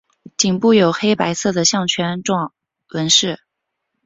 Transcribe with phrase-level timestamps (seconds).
[0.35, 2.53] 颈部有黑白色的项圈状
[2.89, 3.39] 纹饰。